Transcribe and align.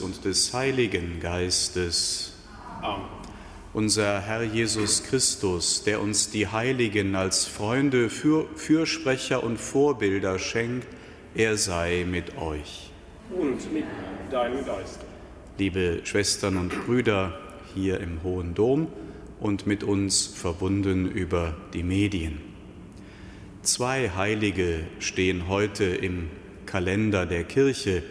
und 0.00 0.24
des 0.24 0.52
Heiligen 0.52 1.20
Geistes. 1.20 2.32
Amen. 2.82 3.04
Unser 3.76 4.22
Herr 4.22 4.42
Jesus 4.42 5.02
Christus, 5.02 5.84
der 5.84 6.00
uns 6.00 6.30
die 6.30 6.46
Heiligen 6.46 7.14
als 7.14 7.44
Freunde, 7.44 8.08
Für 8.08 8.46
Fürsprecher 8.54 9.44
und 9.44 9.58
Vorbilder 9.58 10.38
schenkt, 10.38 10.86
er 11.34 11.58
sei 11.58 12.06
mit 12.08 12.38
euch. 12.38 12.90
Und 13.30 13.72
mit 13.74 13.84
deinem 14.30 14.64
Geist. 14.64 15.00
Liebe 15.58 16.00
Schwestern 16.04 16.56
und 16.56 16.86
Brüder 16.86 17.38
hier 17.74 18.00
im 18.00 18.22
Hohen 18.22 18.54
Dom 18.54 18.88
und 19.40 19.66
mit 19.66 19.84
uns 19.84 20.24
verbunden 20.26 21.10
über 21.10 21.54
die 21.74 21.82
Medien. 21.82 22.40
Zwei 23.62 24.08
Heilige 24.10 24.84
stehen 25.00 25.48
heute 25.48 25.84
im 25.84 26.30
Kalender 26.64 27.26
der 27.26 27.44
Kirche 27.44 28.02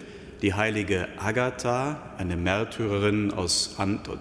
die 0.41 0.53
heilige 0.53 1.07
Agatha, 1.17 2.13
eine 2.17 2.35
Märtyrerin 2.35 3.31
aus 3.31 3.75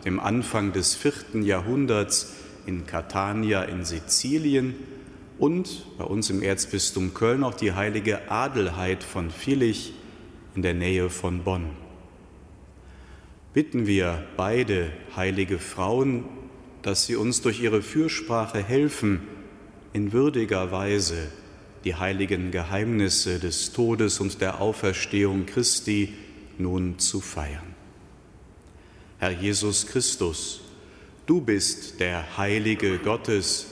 dem 0.05 0.21
Anfang 0.21 0.73
des 0.73 0.95
vierten 0.95 1.43
Jahrhunderts 1.43 2.35
in 2.67 2.87
Catania 2.87 3.63
in 3.63 3.85
Sizilien 3.85 4.75
und 5.39 5.87
bei 5.99 6.05
uns 6.05 6.31
im 6.31 6.43
Erzbistum 6.43 7.15
Köln 7.15 7.45
auch 7.45 7.55
die 7.55 7.73
heilige 7.73 8.31
Adelheid 8.31 9.03
von 9.03 9.31
Vilich 9.31 9.93
in 10.55 10.63
der 10.63 10.75
Nähe 10.75 11.11
von 11.11 11.41
Bonn. 11.43 11.71
Bitten 13.53 13.87
wir 13.87 14.25
beide 14.37 14.91
heilige 15.17 15.59
Frauen, 15.59 16.25
dass 16.83 17.07
sie 17.07 17.17
uns 17.17 17.41
durch 17.41 17.61
ihre 17.61 17.83
Fürsprache 17.83 18.63
helfen, 18.63 19.21
in 19.93 20.13
würdiger 20.13 20.73
Weise 20.73 21.29
die 21.85 21.95
heiligen 21.95 22.51
Geheimnisse 22.51 23.39
des 23.39 23.73
Todes 23.73 24.19
und 24.21 24.41
der 24.41 24.61
Auferstehung 24.61 25.47
Christi 25.47 26.15
nun 26.59 26.99
zu 26.99 27.21
feiern. 27.21 27.75
Herr 29.19 29.31
Jesus 29.31 29.87
Christus, 29.87 30.61
du 31.27 31.41
bist 31.41 32.01
der 32.01 32.37
Heilige 32.37 32.99
Gottes, 32.99 33.67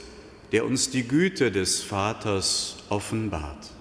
der 0.51 0.65
uns 0.65 0.89
die 0.89 1.07
Güte 1.07 1.51
des 1.51 1.81
Vaters 1.81 2.77
offenbart. 2.89 3.71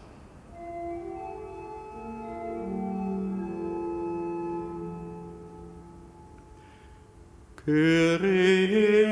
Kyrie 7.64 9.04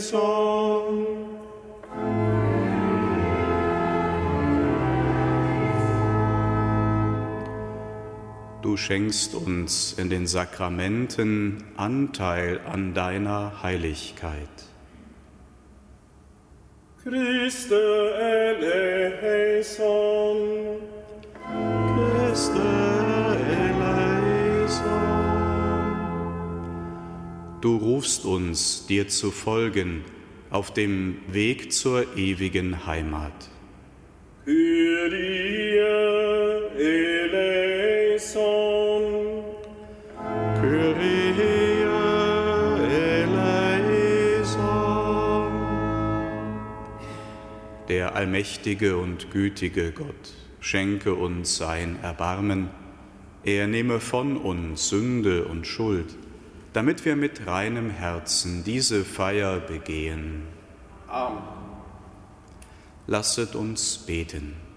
eleison. 0.00 0.89
Du 8.70 8.76
schenkst 8.76 9.34
uns 9.34 9.94
in 9.98 10.10
den 10.10 10.28
Sakramenten 10.28 11.64
Anteil 11.76 12.60
an 12.70 12.94
deiner 12.94 13.64
Heiligkeit. 13.64 14.48
Christe 17.02 18.14
eleison. 18.60 19.56
Christe 22.28 22.62
eleison. 23.58 24.78
Du 27.60 27.76
rufst 27.76 28.24
uns, 28.24 28.86
dir 28.86 29.08
zu 29.08 29.32
folgen, 29.32 30.04
auf 30.50 30.72
dem 30.72 31.16
Weg 31.26 31.72
zur 31.72 32.16
ewigen 32.16 32.86
Heimat. 32.86 33.50
Kyrie 34.44 35.76
eleison. 36.78 37.99
Der 47.88 48.14
allmächtige 48.14 48.98
und 48.98 49.30
gütige 49.30 49.92
Gott 49.92 50.34
schenke 50.60 51.14
uns 51.14 51.56
sein 51.56 51.98
Erbarmen. 52.02 52.68
Er 53.42 53.66
nehme 53.66 54.00
von 54.00 54.36
uns 54.36 54.90
Sünde 54.90 55.46
und 55.46 55.66
Schuld, 55.66 56.14
damit 56.74 57.04
wir 57.06 57.16
mit 57.16 57.46
reinem 57.46 57.90
Herzen 57.90 58.64
diese 58.64 59.04
Feier 59.04 59.60
begehen. 59.60 60.42
Amen. 61.08 61.42
Lasset 63.06 63.54
uns 63.54 63.98
beten. 63.98 64.69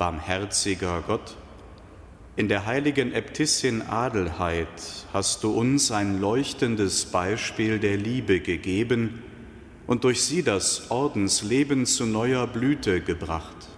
Barmherziger 0.00 1.04
Gott, 1.06 1.36
in 2.34 2.48
der 2.48 2.64
heiligen 2.64 3.12
Äbtissin 3.12 3.82
Adelheid 3.82 4.66
hast 5.12 5.44
du 5.44 5.50
uns 5.50 5.90
ein 5.90 6.22
leuchtendes 6.22 7.04
Beispiel 7.04 7.78
der 7.78 7.98
Liebe 7.98 8.40
gegeben 8.40 9.22
und 9.86 10.04
durch 10.04 10.22
sie 10.22 10.42
das 10.42 10.90
Ordensleben 10.90 11.84
zu 11.84 12.06
neuer 12.06 12.46
Blüte 12.46 13.02
gebracht. 13.02 13.68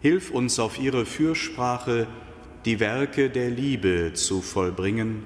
Hilf 0.00 0.30
uns 0.30 0.58
auf 0.58 0.80
ihre 0.80 1.04
Fürsprache, 1.04 2.06
die 2.64 2.80
Werke 2.80 3.28
der 3.28 3.50
Liebe 3.50 4.12
zu 4.14 4.40
vollbringen 4.40 5.24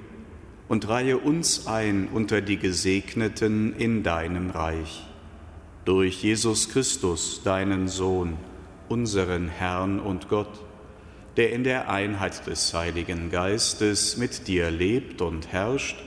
und 0.67 0.89
reihe 0.89 1.17
uns 1.17 1.65
ein 1.65 2.09
unter 2.09 2.41
die 2.41 2.57
Gesegneten 2.57 3.73
in 3.73 4.03
deinem 4.03 4.49
Reich. 4.49 5.01
Durch 5.85 6.21
Jesus 6.21 6.67
Christus, 6.67 7.39
deinen 7.41 7.87
Sohn, 7.87 8.37
unseren 8.89 9.47
Herrn 9.47 9.99
und 9.99 10.27
Gott, 10.27 10.59
der 11.37 11.53
in 11.53 11.63
der 11.63 11.89
Einheit 11.89 12.45
des 12.47 12.73
Heiligen 12.73 13.31
Geistes 13.31 14.17
mit 14.17 14.47
dir 14.47 14.71
lebt 14.71 15.21
und 15.21 15.51
herrscht 15.51 15.97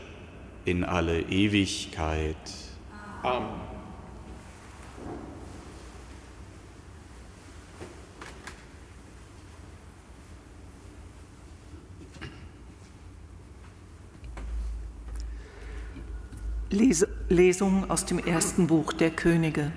in 0.65 0.85
alle 0.85 1.21
Ewigkeit. 1.23 2.37
Amen. 3.23 3.73
Lesung 17.33 17.91
aus 17.91 18.05
dem 18.05 18.19
ersten 18.19 18.67
Buch 18.67 18.93
der 18.93 19.11
Könige. 19.11 19.73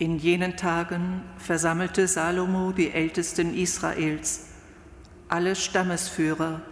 In 0.00 0.18
jenen 0.18 0.56
Tagen 0.56 1.22
versammelte 1.36 2.08
Salomo 2.08 2.72
die 2.72 2.90
Ältesten 2.90 3.54
Israels, 3.54 4.46
alle 5.28 5.54
Stammesführer 5.54 6.62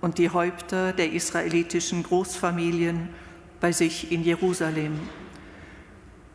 und 0.00 0.18
die 0.18 0.30
Häupter 0.30 0.92
der 0.92 1.10
israelitischen 1.10 2.04
Großfamilien 2.04 3.08
bei 3.58 3.72
sich 3.72 4.12
in 4.12 4.22
Jerusalem, 4.22 5.00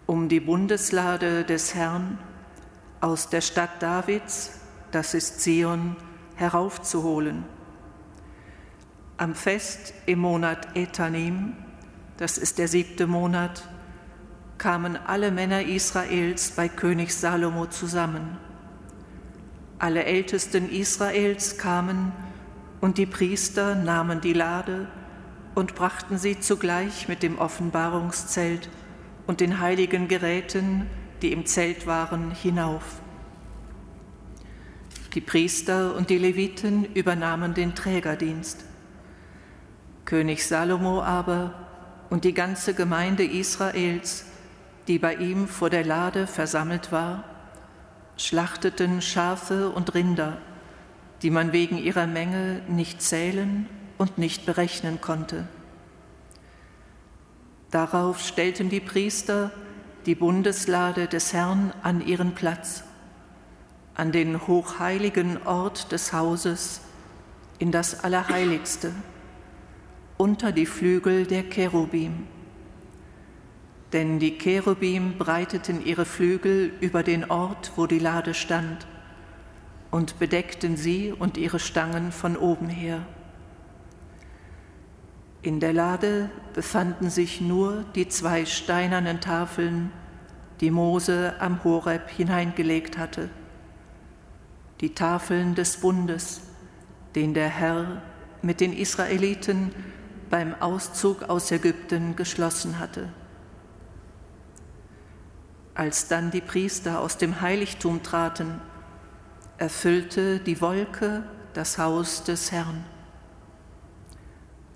um 0.08 0.28
die 0.28 0.42
Bundeslade 0.42 1.46
des 1.46 1.74
Herrn 1.74 2.20
aus 3.00 3.30
der 3.30 3.40
Stadt 3.40 3.82
Davids, 3.82 4.60
das 4.92 5.14
ist 5.14 5.40
Zion, 5.40 5.96
heraufzuholen. 6.36 7.46
Am 9.16 9.36
Fest 9.36 9.94
im 10.06 10.20
Monat 10.20 10.76
Etanim, 10.76 11.54
das 12.18 12.38
ist 12.38 12.58
der 12.58 12.68
siebte 12.68 13.08
Monat, 13.08 13.70
kamen 14.57 14.98
alle 14.98 15.31
Männer 15.31 15.63
Israels 15.63 16.52
bei 16.52 16.69
König 16.69 17.13
Salomo 17.13 17.66
zusammen. 17.68 18.38
Alle 19.80 20.06
Ältesten 20.06 20.69
Israels 20.69 21.57
kamen 21.57 22.12
und 22.81 22.98
die 22.98 23.06
Priester 23.06 23.75
nahmen 23.75 24.22
die 24.22 24.34
Lade 24.34 24.88
und 25.54 25.75
brachten 25.75 26.18
sie 26.18 26.40
zugleich 26.40 27.07
mit 27.07 27.24
dem 27.24 27.38
Offenbarungszelt 27.38 28.69
und 29.28 29.40
den 29.40 29.60
heiligen 29.60 30.07
Geräten, 30.07 30.86
die 31.22 31.31
im 31.31 31.46
Zelt 31.46 31.88
waren, 31.88 32.31
hinauf. 32.31 33.01
Die 35.13 35.22
Priester 35.22 35.96
und 35.96 36.10
die 36.10 36.18
Leviten 36.18 36.86
übernahmen 36.94 37.54
den 37.54 37.74
Trägerdienst. 37.74 38.66
König 40.04 40.46
Salomo 40.46 41.01
aber 41.01 41.54
und 42.10 42.25
die 42.25 42.34
ganze 42.34 42.74
Gemeinde 42.74 43.24
Israels, 43.24 44.25
die 44.88 45.00
bei 45.00 45.16
ihm 45.16 45.48
vor 45.48 45.70
der 45.70 45.84
Lade 45.84 46.28
versammelt 46.28 46.92
war, 46.92 47.24
schlachteten 48.18 49.02
Schafe 49.02 49.70
und 49.70 49.94
Rinder, 49.94 50.38
die 51.22 51.30
man 51.30 51.52
wegen 51.52 51.78
ihrer 51.78 52.08
Menge 52.08 52.62
nicht 52.68 53.02
zählen 53.02 53.68
und 53.98 54.18
nicht 54.18 54.46
berechnen 54.46 55.02
konnte. 55.02 55.48
Darauf 57.72 58.20
stellten 58.22 58.70
die 58.70 58.80
Priester 58.80 59.52
die 60.06 60.16
Bundeslade 60.16 61.08
des 61.08 61.34
Herrn 61.34 61.74
an 61.82 62.06
ihren 62.06 62.36
Platz, 62.36 62.84
an 63.96 64.12
den 64.12 64.48
hochheiligen 64.48 65.46
Ort 65.46 65.92
des 65.92 66.14
Hauses, 66.14 66.82
in 67.58 67.72
das 67.72 68.04
Allerheiligste 68.04 68.92
unter 70.18 70.52
die 70.52 70.66
Flügel 70.66 71.26
der 71.26 71.44
Cherubim. 71.50 72.28
Denn 73.95 74.19
die 74.19 74.38
Cherubim 74.38 75.18
breiteten 75.18 75.86
ihre 75.86 76.03
Flügel 76.03 76.74
über 76.81 77.01
den 77.01 77.31
Ort, 77.31 77.71
wo 77.77 77.88
die 77.88 77.97
Lade 77.97 78.33
stand, 78.33 78.86
und 79.89 80.19
bedeckten 80.19 80.75
sie 80.75 81.13
und 81.13 81.38
ihre 81.38 81.59
Stangen 81.59 82.12
von 82.12 82.36
oben 82.36 82.68
her. 82.68 83.06
In 85.42 85.62
der 85.62 85.71
Lade 85.71 86.30
befanden 86.53 87.09
sich 87.09 87.39
nur 87.39 87.86
die 87.95 88.09
zwei 88.09 88.45
steinernen 88.45 89.21
Tafeln, 89.21 89.92
die 90.59 90.71
Mose 90.71 91.36
am 91.39 91.63
Horeb 91.63 92.09
hineingelegt 92.09 92.98
hatte, 92.98 93.30
die 94.81 94.94
Tafeln 94.94 95.56
des 95.56 95.77
Bundes, 95.77 96.41
den 97.15 97.33
der 97.33 97.48
Herr 97.48 98.01
mit 98.41 98.59
den 98.59 98.74
Israeliten 98.74 99.71
beim 100.30 100.53
Auszug 100.56 101.24
aus 101.30 101.50
Ägypten 101.50 102.18
geschlossen 102.18 102.77
hatte. 102.77 103.07
Als 105.75 106.07
dann 106.07 106.31
die 106.31 106.42
Priester 106.42 107.01
aus 107.01 107.18
dem 107.18 107.42
Heiligtum 107.42 108.01
traten, 108.01 108.62
erfüllte 109.57 110.39
die 110.39 110.62
Wolke 110.62 111.24
das 111.54 111.77
Haus 111.77 112.24
des 112.24 112.54
Herrn. 112.54 112.86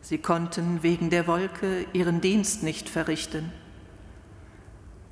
Sie 0.01 0.17
konnten 0.17 0.83
wegen 0.83 1.09
der 1.09 1.25
Wolke 1.25 1.85
ihren 1.93 2.19
Dienst 2.19 2.63
nicht 2.63 2.89
verrichten, 2.89 3.51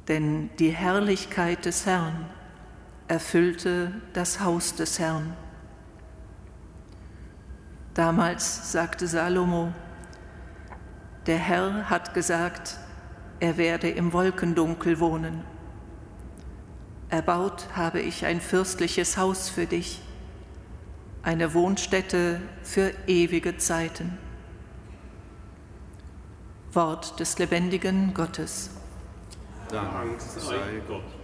denn 0.10 0.50
die 0.60 0.72
Herrlichkeit 0.72 1.66
des 1.66 1.86
Herrn 1.86 2.26
erfüllte 3.08 3.94
das 4.12 4.42
Haus 4.42 4.76
des 4.76 5.00
Herrn. 5.00 5.36
Damals 7.94 8.72
sagte 8.72 9.08
Salomo, 9.08 9.74
der 11.28 11.38
Herr 11.38 11.90
hat 11.90 12.14
gesagt, 12.14 12.78
er 13.40 13.58
werde 13.58 13.90
im 13.90 14.14
Wolkendunkel 14.14 15.00
wohnen. 15.00 15.44
Erbaut 17.10 17.68
habe 17.74 18.02
ich 18.02 18.26
ein 18.26 18.42
fürstliches 18.42 19.18
Haus 19.18 19.50
für 19.50 19.66
dich, 19.66 20.02
eine 21.24 21.54
Wohnstätte 21.54 22.42
für 22.64 22.92
ewige 23.08 23.58
Zeiten. 23.58 24.18
Wort 26.74 27.20
des 27.20 27.40
lebendigen 27.40 28.14
Gottes. 28.14 28.72
Dank 29.70 30.20
sei 30.20 30.82
Gott. 30.88 31.17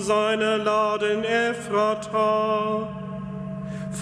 Seiner 0.00 0.58
Laden 0.58 1.24
Ephrata, 1.24 2.88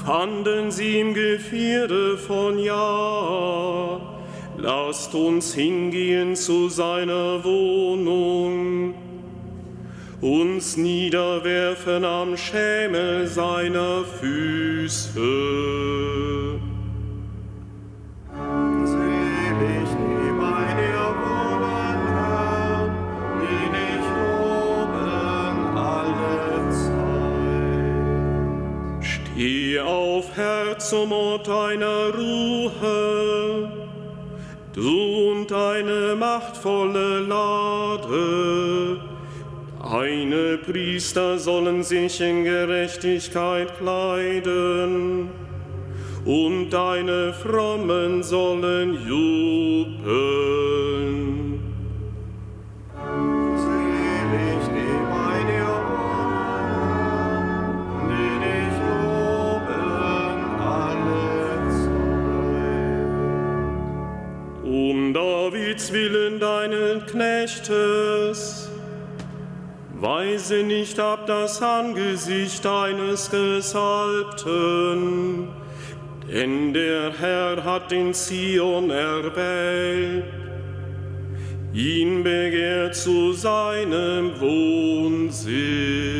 fanden 0.04 0.70
sie 0.70 1.00
im 1.00 1.14
Gevierde 1.14 2.16
von 2.16 2.58
Jahr. 2.58 4.00
Lasst 4.56 5.14
uns 5.14 5.54
hingehen 5.54 6.34
zu 6.34 6.68
seiner 6.68 7.44
Wohnung, 7.44 8.94
uns 10.20 10.76
niederwerfen 10.76 12.04
am 12.04 12.36
Schemel 12.36 13.26
seiner 13.26 14.04
Füße. 14.04 15.20
Herr, 30.38 30.78
zum 30.78 31.10
Ort 31.10 31.48
deiner 31.48 32.14
Ruhe, 32.14 33.72
du 34.72 35.32
und 35.32 35.50
deine 35.50 36.14
machtvolle 36.14 37.18
Lade. 37.18 39.00
Deine 39.82 40.58
Priester 40.58 41.40
sollen 41.40 41.82
sich 41.82 42.20
in 42.20 42.44
Gerechtigkeit 42.44 43.76
kleiden, 43.78 45.28
und 46.24 46.70
deine 46.70 47.32
Frommen 47.32 48.22
sollen 48.22 48.96
jubeln. 49.08 49.98
Davids 65.68 65.92
willen 65.92 66.40
deinen 66.40 67.04
Knechtes, 67.04 68.70
weise 70.00 70.62
nicht 70.62 70.98
ab 70.98 71.26
das 71.26 71.60
Angesicht 71.60 72.64
deines 72.64 73.30
Gesalbten, 73.30 74.48
denn 76.26 76.72
der 76.72 77.12
Herr 77.18 77.62
hat 77.64 77.92
in 77.92 78.14
Zion 78.14 78.88
erwählt, 78.88 80.24
ihn 81.74 82.24
begehrt 82.24 82.94
zu 82.94 83.34
seinem 83.34 84.40
Wohnsitz. 84.40 86.17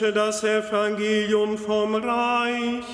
Verkündete 0.00 0.12
das 0.12 0.42
Evangelium 0.44 1.58
vom 1.58 1.94
Reich 1.94 2.84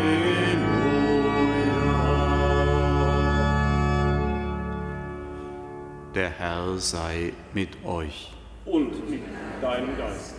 Der 6.16 6.30
Herr 6.30 6.78
sei 6.78 7.34
mit 7.54 7.70
euch. 7.86 8.32
Und 8.66 9.10
mit 9.10 9.24
deinem 9.62 9.98
Geist. 9.98 10.37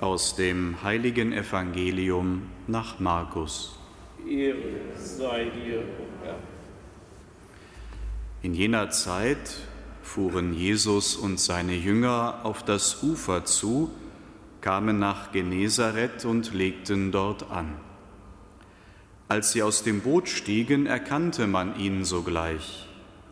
Aus 0.00 0.36
dem 0.36 0.82
heiligen 0.82 1.32
Evangelium 1.32 2.42
nach 2.66 3.00
Markus. 3.00 3.78
Ehre 4.28 4.58
sei 4.94 5.44
dir, 5.46 5.84
Herr. 6.22 6.36
In 8.42 8.52
jener 8.52 8.90
Zeit 8.90 9.56
fuhren 10.02 10.52
Jesus 10.52 11.16
und 11.16 11.40
seine 11.40 11.74
Jünger 11.74 12.40
auf 12.42 12.62
das 12.62 13.02
Ufer 13.02 13.46
zu, 13.46 13.90
kamen 14.60 14.98
nach 14.98 15.32
Genezareth 15.32 16.26
und 16.26 16.52
legten 16.52 17.10
dort 17.10 17.50
an. 17.50 17.72
Als 19.28 19.52
sie 19.52 19.62
aus 19.62 19.82
dem 19.82 20.02
Boot 20.02 20.28
stiegen, 20.28 20.84
erkannte 20.84 21.46
man 21.46 21.78
ihn 21.80 22.04
sogleich. 22.04 22.86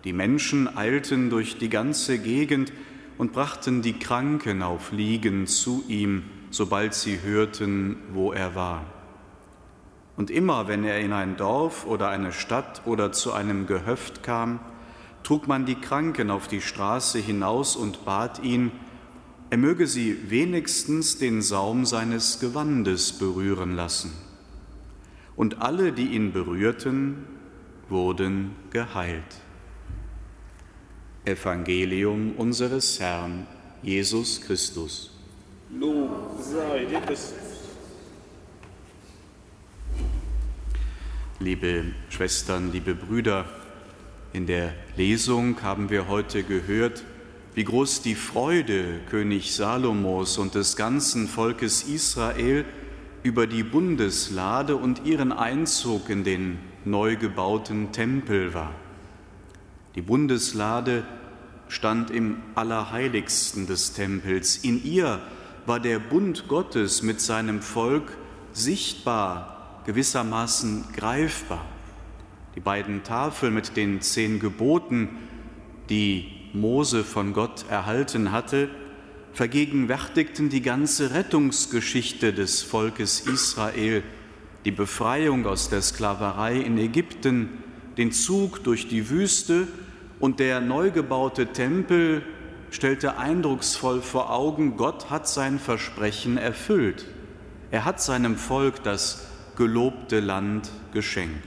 Die 0.05 0.15
Menschen 0.15 0.75
eilten 0.77 1.29
durch 1.29 1.59
die 1.59 1.69
ganze 1.69 2.19
Gegend 2.19 2.73
und 3.19 3.35
brachten 3.35 3.83
die 3.83 3.99
Kranken 3.99 4.63
auf 4.63 4.93
Liegen 4.93 5.47
zu 5.47 5.85
ihm, 5.89 6.25
sobald 6.55 6.95
sie 6.95 7.21
hörten, 7.21 7.97
wo 8.13 8.33
er 8.33 8.55
war. 8.55 8.85
Und 10.17 10.31
immer, 10.31 10.69
wenn 10.69 10.85
er 10.85 11.01
in 11.01 11.13
ein 11.13 11.37
Dorf 11.37 11.85
oder 11.85 12.11
eine 12.11 12.31
Stadt 12.31 12.83
oder 12.85 13.11
zu 13.11 13.33
einem 13.33 13.67
Gehöft 13.67 14.23
kam, 14.23 14.61
trug 15.25 15.49
man 15.49 15.67
die 15.67 15.75
Kranken 15.75 16.31
auf 16.31 16.47
die 16.47 16.61
Straße 16.61 17.19
hinaus 17.19 17.75
und 17.75 18.05
bat 18.05 18.41
ihn, 18.45 18.71
er 19.51 19.59
möge 19.59 19.89
sie 19.89 20.31
wenigstens 20.31 21.19
den 21.19 21.43
Saum 21.43 21.87
seines 21.87 22.39
Gewandes 22.39 23.15
berühren 23.15 23.75
lassen. 23.75 24.13
Und 25.35 25.61
alle, 25.61 25.93
die 25.93 26.07
ihn 26.15 26.33
berührten, 26.33 27.25
wurden 27.89 28.53
geheilt. 28.71 29.41
Evangelium 31.25 32.35
unseres 32.37 33.01
Herrn 33.01 33.49
Jesus 33.83 34.41
Christus. 34.41 35.14
Liebe 41.41 41.85
Schwestern, 42.11 42.71
liebe 42.71 42.95
Brüder, 42.95 43.45
in 44.33 44.47
der 44.47 44.73
Lesung 44.97 45.61
haben 45.63 45.91
wir 45.91 46.07
heute 46.07 46.45
gehört, 46.45 47.03
wie 47.55 47.65
groß 47.65 48.03
die 48.03 48.15
Freude 48.15 49.01
König 49.11 49.53
Salomos 49.55 50.39
und 50.39 50.55
des 50.55 50.77
ganzen 50.77 51.27
Volkes 51.27 51.83
Israel 51.83 52.65
über 53.25 53.49
die 53.49 53.65
Bundeslade 53.65 54.77
und 54.77 55.05
ihren 55.05 55.33
Einzug 55.33 56.09
in 56.09 56.23
den 56.23 56.59
neu 56.85 57.17
gebauten 57.17 57.91
Tempel 57.91 58.55
war. 58.55 58.73
Die 59.97 60.03
Bundeslade 60.03 61.05
stand 61.67 62.13
im 62.13 62.37
Allerheiligsten 62.55 63.67
des 63.67 63.93
Tempels. 63.93 64.57
In 64.59 64.85
ihr 64.85 65.21
war 65.67 65.81
der 65.81 65.99
Bund 65.99 66.49
Gottes 66.49 67.03
mit 67.03 67.21
seinem 67.21 67.63
Volk 67.63 68.17
sichtbar, 68.53 69.81
gewissermaßen 69.87 70.85
greifbar. 70.95 71.65
Die 72.55 72.61
beiden 72.61 73.03
Tafeln 73.03 73.55
mit 73.55 73.77
den 73.77 74.01
zehn 74.01 74.39
Geboten, 74.39 75.09
die 75.89 76.27
Mose 76.53 77.03
von 77.03 77.33
Gott 77.33 77.65
erhalten 77.69 78.31
hatte, 78.31 78.69
vergegenwärtigten 79.33 80.49
die 80.49 80.63
ganze 80.63 81.13
Rettungsgeschichte 81.13 82.33
des 82.33 82.63
Volkes 82.63 83.21
Israel, 83.21 84.03
die 84.65 84.71
Befreiung 84.71 85.47
aus 85.47 85.69
der 85.69 85.83
Sklaverei 85.83 86.57
in 86.57 86.79
Ägypten, 86.79 87.49
den 87.97 88.13
Zug 88.13 88.63
durch 88.63 88.89
die 88.89 89.11
Wüste 89.11 89.67
und 90.21 90.39
der 90.39 90.61
neu 90.61 90.91
gebaute 90.91 91.49
Tempel 91.49 92.23
stellte 92.75 93.19
eindrucksvoll 93.19 94.03
vor 94.03 94.33
Augen, 94.33 94.77
Gott 94.77 95.09
hat 95.09 95.29
sein 95.29 95.61
Versprechen 95.61 96.37
erfüllt. 96.37 97.07
Er 97.71 97.85
hat 97.85 98.03
seinem 98.03 98.37
Volk 98.37 98.83
das 98.83 99.29
gelobte 99.57 100.19
Land 100.19 100.73
geschenkt. 100.93 101.47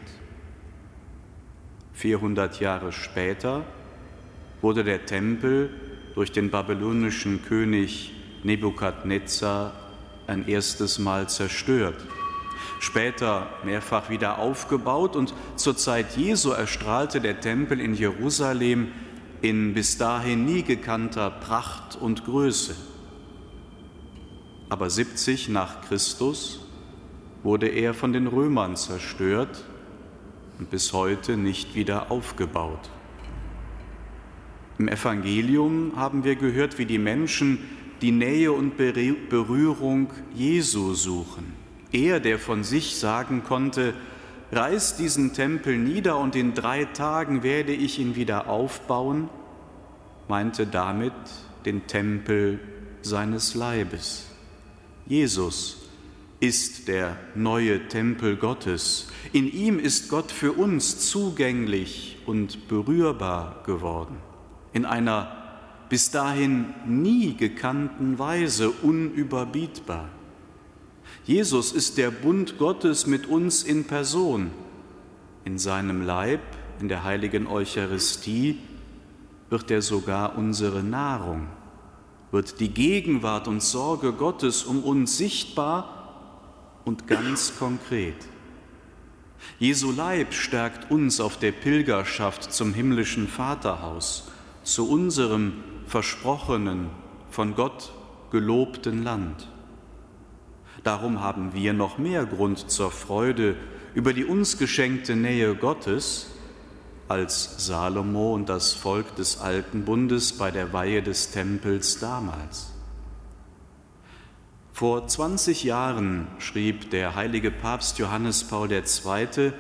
400 1.94 2.62
Jahre 2.62 2.94
später 2.94 3.66
wurde 4.62 4.86
der 4.86 5.06
Tempel 5.06 5.70
durch 6.16 6.32
den 6.32 6.50
babylonischen 6.50 7.44
König 7.44 8.14
Nebukadnezar 8.44 9.74
ein 10.28 10.48
erstes 10.48 10.98
Mal 10.98 11.28
zerstört 11.28 12.06
später 12.80 13.48
mehrfach 13.64 14.10
wieder 14.10 14.38
aufgebaut 14.40 15.16
und 15.16 15.34
zur 15.56 15.78
Zeit 15.78 16.18
Jesu 16.18 16.52
erstrahlte 16.52 17.22
der 17.22 17.40
Tempel 17.40 17.80
in 17.80 17.94
Jerusalem 17.94 18.92
in 19.42 19.74
bis 19.74 19.98
dahin 19.98 20.46
nie 20.46 20.64
gekannter 20.64 21.30
Pracht 21.30 21.96
und 21.96 22.26
Größe. 22.26 22.76
Aber 24.70 24.90
70 24.90 25.50
nach 25.50 25.82
Christus 25.82 26.66
wurde 27.44 27.68
er 27.68 27.94
von 27.94 28.14
den 28.14 28.28
Römern 28.28 28.76
zerstört 28.76 29.64
und 30.60 30.70
bis 30.70 30.92
heute 30.94 31.38
nicht 31.38 31.76
wieder 31.76 32.12
aufgebaut. 32.12 32.90
Im 34.80 34.88
Evangelium 34.88 35.94
haben 35.96 36.24
wir 36.24 36.36
gehört, 36.36 36.78
wie 36.78 36.86
die 36.86 37.00
Menschen 37.00 37.60
die 38.02 38.12
Nähe 38.12 38.52
und 38.52 38.78
Berührung 38.78 40.12
Jesu 40.36 40.94
suchen. 40.94 41.54
Er, 41.92 42.20
der 42.20 42.38
von 42.38 42.64
sich 42.64 42.98
sagen 42.98 43.44
konnte, 43.44 43.94
reiß 44.52 44.96
diesen 44.98 45.34
Tempel 45.34 45.78
nieder 45.78 46.18
und 46.18 46.36
in 46.36 46.54
drei 46.54 46.86
Tagen 46.86 47.44
werde 47.44 47.74
ich 47.74 48.00
ihn 48.00 48.16
wieder 48.16 48.48
aufbauen, 48.48 49.30
meinte 50.28 50.68
damit 50.68 51.14
den 51.66 51.88
Tempel 51.88 52.60
seines 53.02 53.56
Leibes. 53.56 54.28
Jesus 55.06 55.88
ist 56.40 56.88
der 56.88 57.18
neue 57.36 57.88
Tempel 57.88 58.36
Gottes. 58.38 59.08
In 59.34 59.52
ihm 59.52 59.80
ist 59.80 60.10
Gott 60.10 60.32
für 60.32 60.54
uns 60.54 61.10
zugänglich 61.10 62.20
und 62.26 62.68
berührbar 62.68 63.64
geworden. 63.66 64.18
In 64.74 64.86
einer 64.86 65.32
bis 65.90 66.12
dahin 66.12 66.74
nie 66.86 67.36
gekannten 67.36 68.20
Weise 68.20 68.70
unüberbietbar. 68.70 70.10
Jesus 71.28 71.74
ist 71.74 71.98
der 71.98 72.10
Bund 72.10 72.58
Gottes 72.58 73.06
mit 73.06 73.26
uns 73.28 73.62
in 73.62 73.84
Person. 73.84 74.50
In 75.44 75.60
seinem 75.60 76.02
Leib, 76.02 76.40
in 76.80 76.88
der 76.88 77.04
heiligen 77.04 77.48
Eucharistie, 77.48 78.60
wird 79.50 79.70
er 79.70 79.82
sogar 79.82 80.38
unsere 80.38 80.84
Nahrung, 80.84 81.48
wird 82.32 82.62
die 82.62 82.70
Gegenwart 82.70 83.50
und 83.50 83.62
Sorge 83.62 84.14
Gottes 84.14 84.64
um 84.64 84.82
uns 84.86 85.18
sichtbar 85.18 86.80
und 86.86 87.08
ganz 87.08 87.60
konkret. 87.60 88.16
Jesu 89.60 89.92
Leib 89.92 90.34
stärkt 90.34 90.90
uns 90.90 91.20
auf 91.20 91.38
der 91.38 91.52
Pilgerschaft 91.52 92.54
zum 92.54 92.74
himmlischen 92.74 93.28
Vaterhaus, 93.28 94.30
zu 94.64 94.90
unserem 94.90 95.56
versprochenen, 95.88 96.90
von 97.30 97.54
Gott 97.54 97.92
gelobten 98.32 99.04
Land. 99.04 99.50
Darum 100.88 101.20
haben 101.20 101.54
wir 101.54 101.74
noch 101.74 101.98
mehr 101.98 102.26
Grund 102.26 102.72
zur 102.72 102.92
Freude 102.92 103.58
über 103.94 104.14
die 104.14 104.24
uns 104.24 104.58
geschenkte 104.58 105.18
Nähe 105.18 105.54
Gottes, 105.54 106.28
als 107.10 107.66
Salomo 107.66 108.34
und 108.34 108.48
das 108.48 108.72
Volk 108.72 109.14
des 109.18 109.42
alten 109.42 109.84
Bundes 109.84 110.38
bei 110.38 110.50
der 110.50 110.72
Weihe 110.72 111.04
des 111.04 111.32
Tempels 111.32 112.00
damals. 112.00 112.72
Vor 114.72 115.06
20 115.06 115.66
Jahren 115.66 116.28
schrieb 116.40 116.90
der 116.92 117.16
heilige 117.16 117.52
Papst 117.52 118.00
Johannes 118.00 118.46
Paul 118.46 118.72
II. 118.72 119.52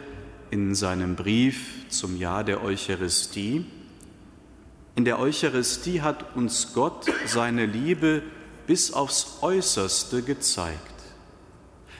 in 0.50 0.75
seinem 0.75 1.17
Brief 1.17 1.89
zum 1.89 2.15
Jahr 2.15 2.46
der 2.46 2.63
Eucharistie, 2.63 3.65
in 4.96 5.03
der 5.03 5.19
Eucharistie 5.19 6.01
hat 6.01 6.38
uns 6.38 6.72
Gott 6.74 7.05
seine 7.25 7.65
Liebe 7.65 8.24
bis 8.65 8.93
aufs 8.93 9.39
äußerste 9.41 10.22
gezeigt. 10.22 10.97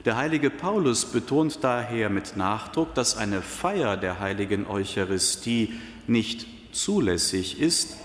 Der 0.08 0.16
heilige 0.16 0.50
Paulus 0.50 1.04
betont 1.04 1.66
daher 1.66 2.10
mit 2.10 2.38
Nachdruck, 2.38 2.94
dass 2.94 3.18
eine 3.18 3.42
Feier 3.42 3.98
der 3.98 4.22
heiligen 4.22 4.66
Eucharistie 4.66 5.74
nicht 6.08 6.48
zulässig 6.72 7.60
ist, 7.60 7.98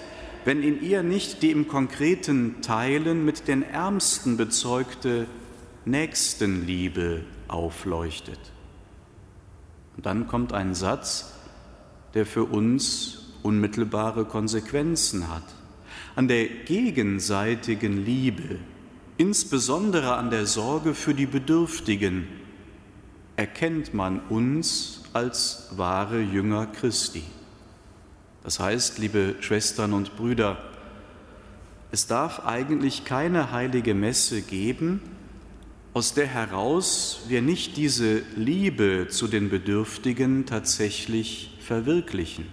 wenn 0.45 0.65
in 0.65 0.83
ihr 0.83 1.05
nicht 1.05 1.43
die 1.43 1.53
im 1.53 1.69
konkreten 1.69 2.61
Teilen 2.61 3.25
mit 3.25 3.47
den 3.47 3.63
Ärmsten 3.63 4.37
bezeugte 4.37 5.29
Nächstenliebe 5.85 7.21
aufleuchtet. 7.47 8.41
Und 9.97 10.05
dann 10.05 10.27
kommt 10.27 10.53
ein 10.53 10.75
Satz, 10.75 11.33
der 12.15 12.27
für 12.27 12.47
uns 12.47 13.33
unmittelbare 13.45 14.25
Konsequenzen 14.25 15.33
hat. 15.33 15.45
An 16.17 16.27
der 16.27 16.47
gegenseitigen 16.49 18.05
Liebe 18.05 18.59
insbesondere 19.17 20.17
an 20.17 20.31
der 20.31 20.47
Sorge 20.47 20.95
für 20.95 21.15
die 21.15 21.27
Bedürftigen, 21.27 22.29
erkennt 23.37 23.95
man 23.95 24.21
uns 24.29 25.03
als 25.13 25.69
wahre 25.77 26.21
Jünger 26.21 26.67
Christi. 26.67 27.23
Das 28.45 28.59
heißt, 28.59 28.99
liebe 28.99 29.37
Schwestern 29.41 29.93
und 29.93 30.17
Brüder, 30.17 30.59
es 31.91 32.07
darf 32.07 32.45
eigentlich 32.47 33.05
keine 33.05 33.53
heilige 33.53 33.95
Messe 33.95 34.43
geben, 34.43 35.03
aus 35.95 36.15
der 36.15 36.27
heraus 36.27 37.21
wir 37.29 37.43
nicht 37.43 37.77
diese 37.77 38.23
Liebe 38.35 39.09
zu 39.11 39.29
den 39.29 39.51
Bedürftigen 39.51 40.47
tatsächlich 40.47 41.59
verwirklichen. 41.61 42.47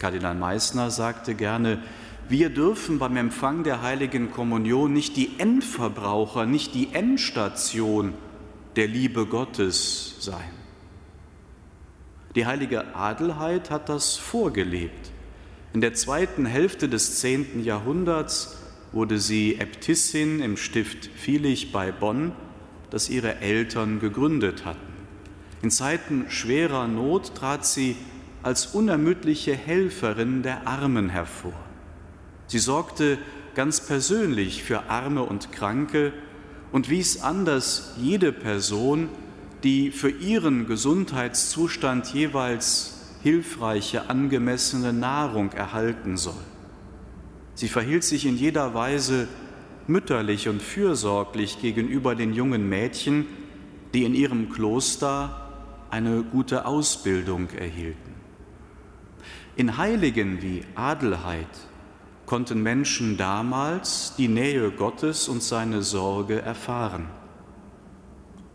Kardinal 0.00 0.34
Meissner 0.34 0.90
sagte 0.90 1.34
gerne, 1.34 1.82
wir 2.28 2.50
dürfen 2.50 2.98
beim 2.98 3.16
Empfang 3.16 3.64
der 3.64 3.82
heiligen 3.82 4.30
Kommunion 4.30 4.92
nicht 4.92 5.16
die 5.16 5.38
Endverbraucher, 5.38 6.46
nicht 6.46 6.74
die 6.74 6.88
Endstation 6.92 8.14
der 8.76 8.88
Liebe 8.88 9.26
Gottes 9.26 10.16
sein. 10.20 10.50
Die 12.34 12.46
heilige 12.46 12.94
Adelheid 12.94 13.70
hat 13.70 13.88
das 13.88 14.16
vorgelebt. 14.16 15.12
In 15.72 15.80
der 15.80 15.94
zweiten 15.94 16.46
Hälfte 16.46 16.88
des 16.88 17.20
zehnten 17.20 17.62
Jahrhunderts 17.62 18.58
wurde 18.92 19.18
sie 19.18 19.56
Äbtissin 19.58 20.40
im 20.40 20.56
Stift 20.56 21.10
Vilich 21.14 21.72
bei 21.72 21.92
Bonn, 21.92 22.32
das 22.90 23.10
ihre 23.10 23.40
Eltern 23.40 24.00
gegründet 24.00 24.64
hatten. 24.64 24.94
In 25.62 25.70
Zeiten 25.70 26.26
schwerer 26.28 26.88
Not 26.88 27.34
trat 27.34 27.66
sie 27.66 27.96
als 28.42 28.66
unermüdliche 28.66 29.54
Helferin 29.54 30.42
der 30.42 30.66
Armen 30.66 31.08
hervor. 31.08 31.54
Sie 32.46 32.58
sorgte 32.58 33.18
ganz 33.54 33.80
persönlich 33.80 34.62
für 34.62 34.90
Arme 34.90 35.22
und 35.22 35.52
Kranke 35.52 36.12
und 36.72 36.90
wies 36.90 37.22
an, 37.22 37.44
dass 37.44 37.94
jede 37.96 38.32
Person, 38.32 39.08
die 39.62 39.90
für 39.90 40.10
ihren 40.10 40.66
Gesundheitszustand 40.66 42.12
jeweils 42.12 43.16
hilfreiche, 43.22 44.10
angemessene 44.10 44.92
Nahrung 44.92 45.52
erhalten 45.52 46.16
soll. 46.16 46.34
Sie 47.54 47.68
verhielt 47.68 48.04
sich 48.04 48.26
in 48.26 48.36
jeder 48.36 48.74
Weise 48.74 49.28
mütterlich 49.86 50.48
und 50.48 50.60
fürsorglich 50.60 51.60
gegenüber 51.60 52.14
den 52.14 52.34
jungen 52.34 52.68
Mädchen, 52.68 53.26
die 53.94 54.04
in 54.04 54.14
ihrem 54.14 54.50
Kloster 54.50 55.40
eine 55.90 56.24
gute 56.24 56.66
Ausbildung 56.66 57.48
erhielten. 57.50 58.14
In 59.56 59.76
Heiligen 59.76 60.42
wie 60.42 60.64
Adelheid 60.74 61.46
konnten 62.26 62.62
Menschen 62.62 63.16
damals 63.16 64.14
die 64.16 64.28
Nähe 64.28 64.70
Gottes 64.70 65.28
und 65.28 65.42
seine 65.42 65.82
Sorge 65.82 66.40
erfahren. 66.40 67.06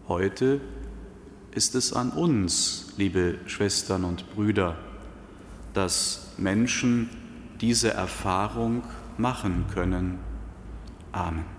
Heute 0.07 0.59
ist 1.51 1.75
es 1.75 1.93
an 1.93 2.11
uns, 2.11 2.93
liebe 2.97 3.39
Schwestern 3.45 4.03
und 4.05 4.33
Brüder, 4.35 4.77
dass 5.73 6.33
Menschen 6.37 7.09
diese 7.61 7.93
Erfahrung 7.93 8.83
machen 9.17 9.65
können. 9.73 10.19
Amen. 11.11 11.58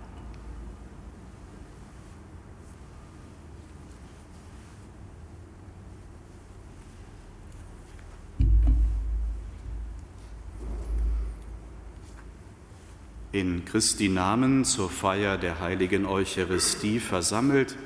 In 13.33 13.65
Christi 13.65 14.09
Namen 14.09 14.65
zur 14.65 14.91
Feier 14.91 15.39
der 15.39 15.61
heiligen 15.61 16.05
Eucharistie 16.05 16.99
versammelt, 16.99 17.77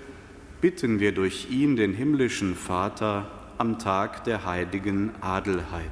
bitten 0.61 1.00
wir 1.00 1.12
durch 1.12 1.50
ihn 1.50 1.76
den 1.76 1.92
himmlischen 1.92 2.54
Vater 2.54 3.30
am 3.59 3.78
Tag 3.78 4.24
der 4.24 4.46
heiligen 4.46 5.11
Adelheid. 5.20 5.90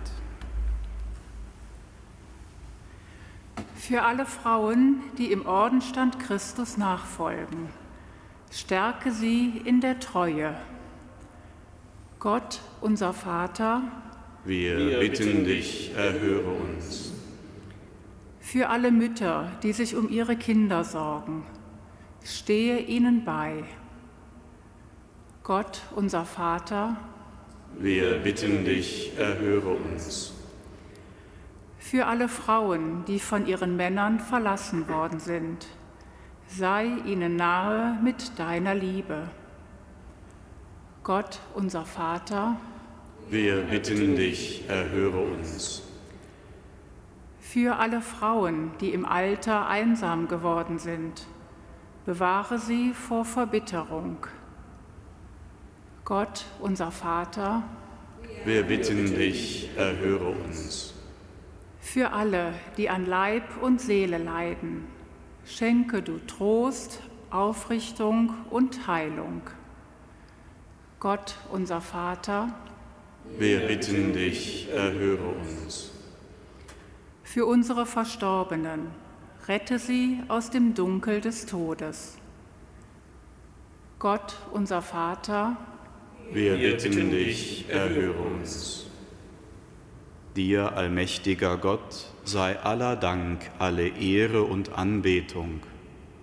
Für 3.75 4.03
alle 4.05 4.25
Frauen, 4.25 5.01
die 5.19 5.31
im 5.31 5.45
Ordenstand 5.45 6.19
Christus 6.19 6.79
nachfolgen, 6.79 7.69
stärke 8.51 9.13
sie 9.13 9.61
in 9.65 9.81
der 9.81 10.01
Treue. 10.01 10.57
Gott, 12.21 12.61
unser 12.81 13.13
Vater, 13.13 13.83
wir, 14.45 14.79
wir 14.79 14.99
bitten 15.01 15.45
dich, 15.45 15.93
erhöre 15.95 16.51
uns 16.51 17.12
für 18.53 18.69
alle 18.69 18.91
Mütter, 18.91 19.51
die 19.63 19.73
sich 19.73 19.97
um 19.97 20.11
ihre 20.11 20.37
Kinder 20.37 20.85
sorgen. 20.85 21.47
Stehe 22.23 22.81
ihnen 22.81 23.25
bei. 23.25 23.65
Gott, 25.43 25.81
unser 25.97 26.27
Vater, 26.27 26.99
wir 27.79 28.19
bitten 28.19 28.67
dich, 28.67 29.17
erhöre 29.17 29.71
uns. 29.71 30.35
Für 31.79 32.05
alle 32.05 32.29
Frauen, 32.29 33.07
die 33.07 33.21
von 33.21 33.47
ihren 33.47 33.75
Männern 33.75 34.21
verlassen 34.21 34.87
worden 34.87 35.19
sind, 35.19 35.67
sei 36.47 36.89
ihnen 37.07 37.37
nahe 37.37 37.99
mit 38.05 38.39
deiner 38.39 38.75
Liebe. 38.75 39.31
Gott, 41.03 41.41
unser 41.55 41.87
Vater, 41.87 42.61
wir 43.31 43.63
bitten 43.63 44.15
dich, 44.15 44.69
erhöre 44.69 45.21
uns 45.21 45.85
für 47.53 47.77
alle 47.77 48.01
Frauen, 48.01 48.71
die 48.81 48.95
im 48.95 49.05
Alter 49.05 49.69
einsam 49.69 50.27
geworden 50.27 50.79
sind. 50.79 51.27
Bewahre 52.07 52.59
sie 52.59 52.95
vor 52.95 53.27
Verbitterung. 53.27 54.27
Gott, 56.07 56.47
unser 56.61 56.91
Vater, 56.91 57.63
wir 58.47 58.63
bitten 58.63 59.05
dich, 59.15 59.69
erhöre 59.77 60.31
uns. 60.31 60.95
Für 61.79 62.13
alle, 62.13 62.55
die 62.79 62.89
an 62.89 63.05
Leib 63.05 63.45
und 63.61 63.83
Seele 63.83 64.17
leiden, 64.17 64.87
schenke 65.45 66.01
du 66.01 66.21
Trost, 66.27 67.03
Aufrichtung 67.31 68.33
und 68.49 68.87
Heilung. 68.87 69.43
Gott, 71.01 71.37
unser 71.51 71.83
Vater, 71.83 72.49
wir 73.39 73.61
bitten 73.67 74.15
dich, 74.15 74.71
erhöre 74.73 75.29
uns 75.29 75.93
für 77.33 77.47
unsere 77.47 77.87
Verstorbenen, 77.87 78.89
rette 79.49 79.79
sie 79.79 80.19
aus 80.29 80.51
dem 80.51 80.75
Dunkel 80.75 81.23
des 81.23 81.47
Todes. 81.47 82.19
Gott, 83.99 84.37
unser 84.53 84.83
Vater, 84.83 85.57
wir 86.31 86.59
bitten 86.59 87.11
dich, 87.11 87.71
erhöre 87.71 88.19
uns. 88.19 88.85
Dir, 90.37 90.77
allmächtiger 90.77 91.57
Gott, 91.57 92.07
sei 92.25 92.61
aller 92.61 92.97
Dank, 92.97 93.51
alle 93.59 93.89
Ehre 93.89 94.43
und 94.43 94.77
Anbetung, 94.77 95.61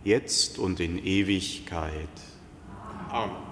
jetzt 0.03 0.59
und 0.59 0.79
in 0.79 1.03
Ewigkeit. 1.03 2.07
Amen. 3.09 3.48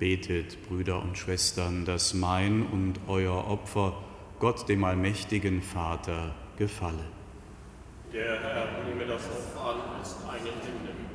Betet, 0.00 0.66
Brüder 0.66 1.02
und 1.02 1.18
Schwestern, 1.18 1.84
dass 1.84 2.14
mein 2.14 2.66
und 2.66 2.94
euer 3.06 3.46
Opfer 3.46 4.02
Gott, 4.38 4.66
dem 4.68 4.82
allmächtigen 4.82 5.60
Vater, 5.60 6.34
gefalle. 6.56 7.04
Der 8.10 8.40
Herr 8.40 8.82
nehme 8.88 9.04
das 9.06 9.22
Opfer 9.26 9.74
an 9.74 10.00
aus 10.00 10.16
deinen 10.26 10.46
Händen, 10.46 11.06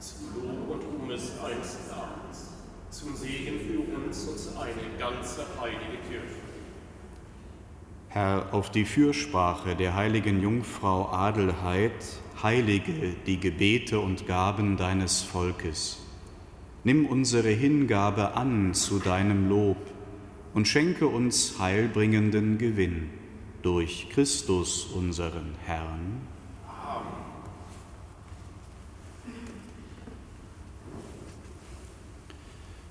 zum 0.00 0.34
Lob 0.34 0.68
und 0.68 1.02
um 1.02 1.10
es 1.12 1.32
eines 1.42 1.78
Namens, 1.88 2.50
zum 2.90 3.14
Segen 3.14 3.60
für 3.60 3.96
uns 3.96 4.24
und 4.24 4.36
zu 4.36 4.60
eine 4.60 4.98
ganze 4.98 5.46
heilige 5.60 6.02
Kirche. 6.08 6.40
Herr, 8.08 8.52
auf 8.52 8.70
die 8.70 8.84
Fürsprache 8.84 9.76
der 9.76 9.94
heiligen 9.94 10.42
Jungfrau 10.42 11.08
Adelheid 11.10 11.92
heilige 12.42 13.14
die 13.26 13.38
Gebete 13.38 14.00
und 14.00 14.26
Gaben 14.26 14.76
deines 14.76 15.22
Volkes. 15.22 16.03
Nimm 16.86 17.06
unsere 17.06 17.48
Hingabe 17.48 18.34
an 18.34 18.74
zu 18.74 18.98
deinem 18.98 19.48
Lob 19.48 19.78
und 20.52 20.68
schenke 20.68 21.06
uns 21.06 21.58
heilbringenden 21.58 22.58
Gewinn 22.58 23.08
durch 23.62 24.10
Christus 24.10 24.84
unseren 24.84 25.54
Herrn. 25.64 26.20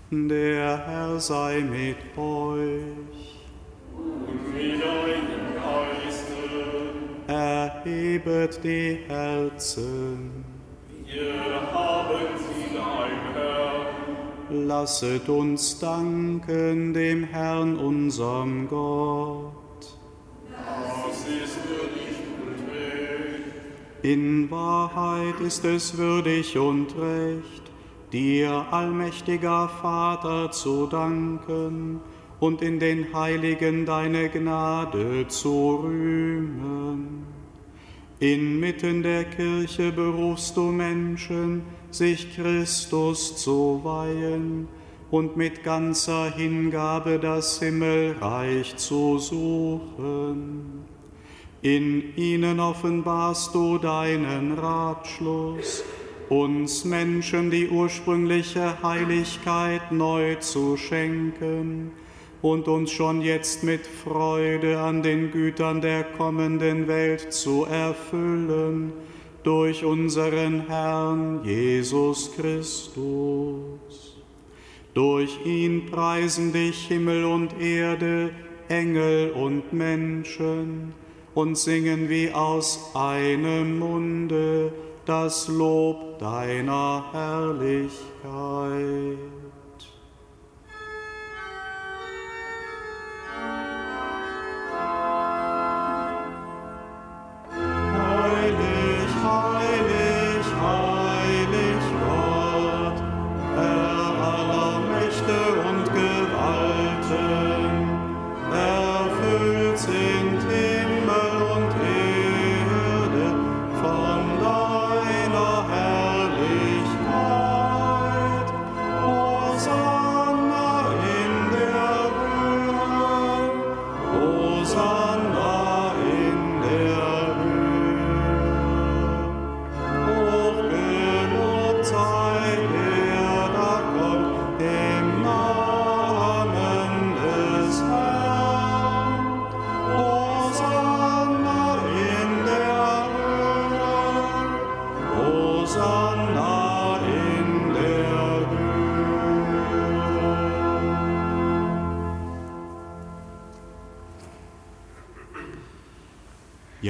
Der 0.09 0.77
Herr 0.85 1.19
sei 1.19 1.61
mit 1.61 1.97
euch. 2.17 3.41
Und 3.95 4.53
mit 4.53 4.81
deinem 4.81 5.53
Geiste, 5.55 6.33
Erhebet 7.27 8.63
die 8.63 8.99
Herzen. 9.07 10.43
wir 11.05 11.71
haben 11.71 12.37
sie. 12.37 12.52
Lasset 14.53 15.29
uns 15.29 15.79
danken 15.79 16.93
dem 16.93 17.23
Herrn 17.23 17.77
unserem 17.77 18.67
Gott. 18.67 19.53
Das 20.47 21.17
ist 21.21 21.57
würdig 21.67 22.19
und 22.37 22.69
recht. 22.69 24.03
In 24.03 24.51
Wahrheit 24.51 25.39
ist 25.39 25.65
es 25.65 25.97
würdig 25.97 26.57
und 26.57 26.95
recht, 26.99 27.71
dir, 28.11 28.65
allmächtiger 28.69 29.69
Vater, 29.69 30.51
zu 30.51 30.85
danken 30.85 32.01
und 32.39 32.61
in 32.61 32.79
den 32.79 33.11
Heiligen 33.11 33.87
deine 33.87 34.29
Gnade 34.29 35.27
zu 35.29 35.77
rühmen. 35.83 37.32
Inmitten 38.23 39.03
der 39.03 39.25
Kirche 39.25 39.91
berufst 39.91 40.55
du 40.55 40.71
Menschen, 40.71 41.63
sich 41.91 42.33
Christus 42.33 43.35
zu 43.35 43.81
weihen 43.83 44.69
und 45.11 45.35
mit 45.35 45.61
ganzer 45.61 46.31
Hingabe 46.33 47.19
das 47.19 47.59
Himmelreich 47.59 48.77
zu 48.77 49.19
suchen. 49.19 50.85
In 51.61 52.15
ihnen 52.15 52.61
offenbarst 52.61 53.53
du 53.53 53.77
deinen 53.77 54.57
Ratschluss, 54.57 55.83
uns 56.29 56.85
Menschen 56.85 57.51
die 57.51 57.67
ursprüngliche 57.67 58.81
Heiligkeit 58.81 59.91
neu 59.91 60.35
zu 60.35 60.77
schenken 60.77 61.91
und 62.43 62.67
uns 62.67 62.91
schon 62.91 63.21
jetzt 63.21 63.63
mit 63.63 63.87
Freude 63.87 64.77
an 64.77 65.01
den 65.01 65.31
Gütern 65.31 65.79
der 65.79 66.03
kommenden 66.03 66.87
Welt 66.89 67.33
zu 67.33 67.63
erfüllen 67.63 68.91
durch 69.43 69.85
unseren 69.85 70.67
Herrn 70.67 71.39
Jesus 71.45 72.33
Christus. 72.35 74.17
Durch 74.93 75.39
ihn 75.45 75.85
preisen 75.89 76.51
dich 76.51 76.87
Himmel 76.87 77.23
und 77.23 77.59
Erde, 77.61 78.31
Engel 78.67 79.31
und 79.31 79.71
Menschen 79.71 80.93
und 81.33 81.57
singen 81.57 82.09
wie 82.09 82.29
aus 82.31 82.91
einem 82.93 83.79
Munde 83.79 84.73
das 85.05 85.47
Lob 85.47 86.19
deiner 86.19 87.05
Herrlichkeit. 87.13 88.03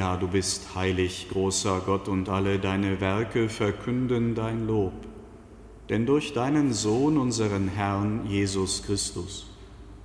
Ja, 0.04 0.18
du 0.18 0.28
bist 0.28 0.76
heilig, 0.76 1.28
großer 1.32 1.82
Gott, 1.86 2.10
und 2.10 2.28
alle 2.28 2.60
deine 2.60 3.00
Werke 3.00 3.48
verkünden 3.48 4.36
dein 4.36 4.68
Lob. 4.68 4.92
Denn 5.88 6.06
durch 6.06 6.34
deinen 6.34 6.74
Sohn, 6.74 7.18
unseren 7.18 7.70
Herrn 7.70 8.26
Jesus 8.28 8.84
Christus, 8.84 9.50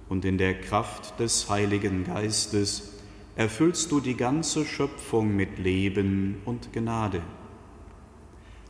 und 0.09 0.25
in 0.25 0.39
der 0.39 0.61
Kraft 0.61 1.19
des 1.19 1.51
Heiligen 1.51 2.05
Geistes 2.05 2.93
erfüllst 3.35 3.91
du 3.91 3.99
die 3.99 4.15
ganze 4.15 4.65
Schöpfung 4.65 5.35
mit 5.35 5.59
Leben 5.59 6.43
und 6.45 6.73
Gnade. 6.73 7.21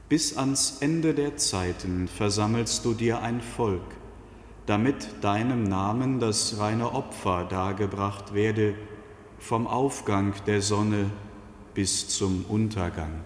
Bis 0.09 0.35
ans 0.35 0.79
Ende 0.81 1.13
der 1.13 1.37
Zeiten 1.37 2.09
versammelst 2.09 2.87
du 2.87 2.95
dir 2.95 3.21
ein 3.21 3.43
Volk, 3.43 3.99
damit 4.65 5.07
deinem 5.21 5.65
Namen 5.65 6.21
das 6.21 6.59
reine 6.59 6.95
Opfer 6.95 7.45
dargebracht 7.45 8.33
werde, 8.33 8.77
vom 9.39 9.67
Aufgang 9.67 10.35
der 10.47 10.63
Sonne 10.63 11.11
bis 11.75 12.09
zum 12.09 12.45
Untergang. 12.49 13.21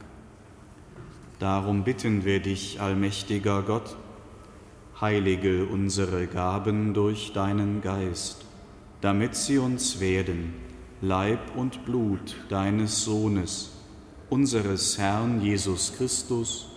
Darum 1.38 1.84
bitten 1.84 2.24
wir 2.24 2.40
dich, 2.40 2.80
allmächtiger 2.80 3.62
Gott, 3.62 3.96
heilige 5.00 5.66
unsere 5.66 6.26
Gaben 6.26 6.94
durch 6.94 7.32
deinen 7.32 7.80
Geist, 7.80 8.44
damit 9.00 9.34
sie 9.34 9.58
uns 9.58 9.98
werden, 9.98 10.54
Leib 11.00 11.56
und 11.56 11.84
Blut 11.84 12.36
deines 12.48 13.04
Sohnes, 13.04 13.72
unseres 14.30 14.98
Herrn 14.98 15.40
Jesus 15.40 15.94
Christus, 15.96 16.68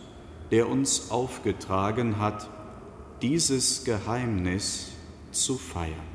der 0.49 0.67
uns 0.67 1.11
aufgetragen 1.11 2.19
hat, 2.19 2.49
dieses 3.21 3.83
Geheimnis 3.83 4.91
zu 5.31 5.57
feiern. 5.57 6.14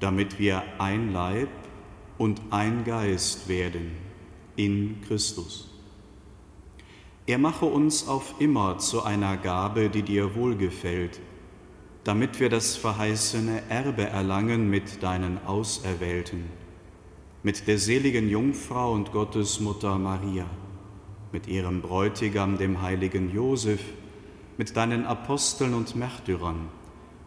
damit 0.00 0.38
wir 0.38 0.62
ein 0.78 1.12
Leib 1.12 1.48
und 2.18 2.40
ein 2.50 2.84
Geist 2.84 3.48
werden 3.48 3.92
in 4.56 5.00
Christus. 5.06 5.70
Er 7.26 7.38
mache 7.38 7.66
uns 7.66 8.08
auf 8.08 8.34
immer 8.40 8.78
zu 8.78 9.04
einer 9.04 9.36
Gabe, 9.36 9.88
die 9.88 10.02
dir 10.02 10.34
wohlgefällt, 10.34 11.20
damit 12.02 12.40
wir 12.40 12.48
das 12.48 12.76
verheißene 12.76 13.62
Erbe 13.68 14.04
erlangen 14.04 14.68
mit 14.68 15.02
deinen 15.02 15.38
Auserwählten, 15.46 16.46
mit 17.42 17.68
der 17.68 17.78
seligen 17.78 18.28
Jungfrau 18.28 18.92
und 18.92 19.12
Gottesmutter 19.12 19.98
Maria, 19.98 20.46
mit 21.30 21.46
ihrem 21.46 21.82
Bräutigam, 21.82 22.58
dem 22.58 22.82
heiligen 22.82 23.32
Josef, 23.32 23.80
mit 24.56 24.76
deinen 24.76 25.04
Aposteln 25.04 25.74
und 25.74 25.94
Märtyrern, 25.94 26.68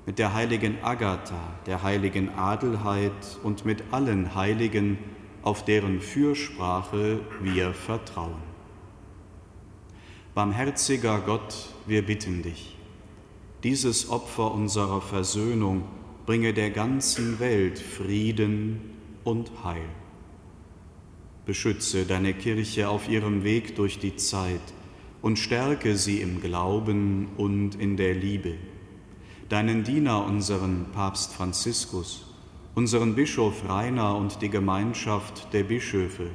mit 0.05 0.19
der 0.19 0.33
heiligen 0.33 0.83
Agatha, 0.83 1.39
der 1.65 1.83
heiligen 1.83 2.29
Adelheid 2.35 3.11
und 3.43 3.65
mit 3.65 3.83
allen 3.91 4.35
Heiligen, 4.35 4.97
auf 5.43 5.65
deren 5.65 6.01
Fürsprache 6.01 7.19
wir 7.41 7.73
vertrauen. 7.73 8.41
Barmherziger 10.33 11.19
Gott, 11.19 11.69
wir 11.85 12.05
bitten 12.05 12.41
dich, 12.41 12.77
dieses 13.63 14.09
Opfer 14.09 14.51
unserer 14.51 15.01
Versöhnung 15.01 15.83
bringe 16.25 16.53
der 16.53 16.71
ganzen 16.71 17.39
Welt 17.39 17.79
Frieden 17.79 18.81
und 19.23 19.51
Heil. 19.63 19.89
Beschütze 21.45 22.05
deine 22.05 22.33
Kirche 22.33 22.89
auf 22.89 23.09
ihrem 23.09 23.43
Weg 23.43 23.75
durch 23.75 23.99
die 23.99 24.15
Zeit 24.15 24.61
und 25.21 25.37
stärke 25.37 25.97
sie 25.97 26.21
im 26.21 26.41
Glauben 26.41 27.27
und 27.37 27.75
in 27.75 27.97
der 27.97 28.13
Liebe 28.13 28.55
deinen 29.53 29.83
Diener, 29.83 30.25
unseren 30.25 30.87
Papst 30.93 31.31
Franziskus, 31.31 32.25
unseren 32.73 33.13
Bischof 33.13 33.69
Rainer 33.69 34.15
und 34.15 34.41
die 34.41 34.49
Gemeinschaft 34.49 35.53
der 35.53 35.63
Bischöfe, 35.63 36.31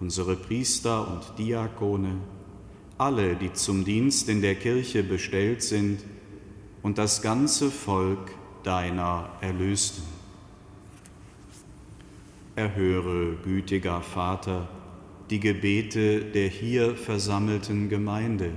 unsere 0.00 0.36
Priester 0.36 1.06
und 1.06 1.38
Diakone, 1.38 2.16
alle, 2.96 3.36
die 3.36 3.52
zum 3.52 3.84
Dienst 3.84 4.30
in 4.30 4.40
der 4.40 4.54
Kirche 4.54 5.02
bestellt 5.02 5.62
sind, 5.62 6.02
und 6.82 6.96
das 6.96 7.20
ganze 7.20 7.70
Volk 7.70 8.30
deiner 8.62 9.28
Erlösten. 9.42 10.04
Erhöre, 12.56 13.36
gütiger 13.44 14.00
Vater, 14.00 14.66
die 15.28 15.40
Gebete 15.40 16.24
der 16.24 16.48
hier 16.48 16.96
versammelten 16.96 17.90
Gemeinde 17.90 18.52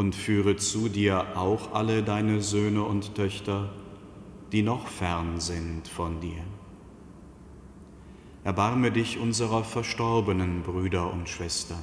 und 0.00 0.14
führe 0.14 0.56
zu 0.56 0.88
dir 0.88 1.36
auch 1.36 1.74
alle 1.74 2.02
deine 2.02 2.40
Söhne 2.40 2.84
und 2.84 3.14
Töchter, 3.16 3.68
die 4.50 4.62
noch 4.62 4.88
fern 4.88 5.40
sind 5.40 5.88
von 5.88 6.22
dir. 6.22 6.42
Erbarme 8.42 8.92
dich 8.92 9.18
unserer 9.18 9.62
verstorbenen 9.62 10.62
Brüder 10.62 11.12
und 11.12 11.28
Schwestern 11.28 11.82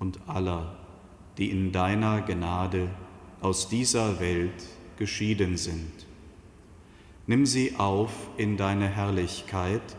und 0.00 0.18
aller, 0.26 0.76
die 1.38 1.48
in 1.48 1.70
deiner 1.70 2.20
Gnade 2.22 2.88
aus 3.40 3.68
dieser 3.68 4.18
Welt 4.18 4.66
geschieden 4.96 5.56
sind. 5.56 5.92
Nimm 7.28 7.46
sie 7.46 7.76
auf 7.76 8.10
in 8.36 8.56
deine 8.56 8.88
Herrlichkeit 8.88 9.96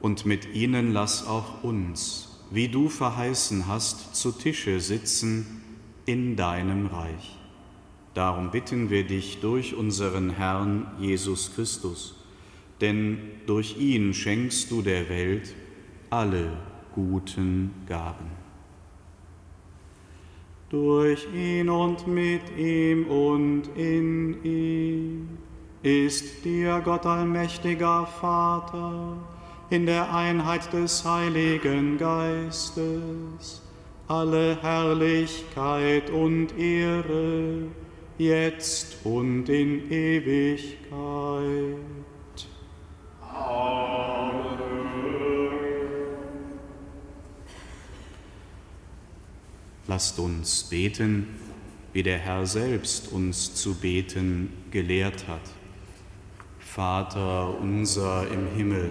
und 0.00 0.24
mit 0.24 0.54
ihnen 0.54 0.92
lass 0.92 1.26
auch 1.26 1.64
uns 1.64 2.35
wie 2.50 2.68
du 2.68 2.88
verheißen 2.88 3.66
hast, 3.66 4.14
zu 4.14 4.32
Tische 4.32 4.80
sitzen 4.80 5.62
in 6.04 6.36
deinem 6.36 6.86
Reich. 6.86 7.36
Darum 8.14 8.50
bitten 8.50 8.88
wir 8.88 9.04
dich 9.04 9.40
durch 9.40 9.74
unseren 9.74 10.30
Herrn 10.30 10.86
Jesus 10.98 11.54
Christus, 11.54 12.14
denn 12.80 13.18
durch 13.46 13.76
ihn 13.78 14.14
schenkst 14.14 14.70
du 14.70 14.82
der 14.82 15.08
Welt 15.08 15.54
alle 16.08 16.56
guten 16.94 17.72
Gaben. 17.86 18.30
Durch 20.70 21.26
ihn 21.34 21.68
und 21.68 22.06
mit 22.06 22.56
ihm 22.56 23.06
und 23.06 23.68
in 23.76 24.42
ihm 24.42 25.28
ist 25.82 26.44
dir 26.44 26.80
Gott 26.84 27.06
allmächtiger 27.06 28.06
Vater, 28.06 29.16
in 29.70 29.86
der 29.86 30.14
Einheit 30.14 30.72
des 30.72 31.04
Heiligen 31.04 31.98
Geistes, 31.98 33.62
alle 34.08 34.60
Herrlichkeit 34.62 36.10
und 36.10 36.56
Ehre, 36.58 37.68
jetzt 38.18 38.98
und 39.04 39.48
in 39.48 39.90
Ewigkeit. 39.90 40.86
Amen. 40.90 42.06
Lasst 49.88 50.18
uns 50.18 50.64
beten, 50.64 51.28
wie 51.92 52.02
der 52.02 52.18
Herr 52.18 52.44
selbst 52.44 53.12
uns 53.12 53.54
zu 53.54 53.74
beten 53.74 54.52
gelehrt 54.70 55.28
hat. 55.28 55.40
Vater 56.58 57.58
unser 57.60 58.28
im 58.30 58.48
Himmel, 58.56 58.90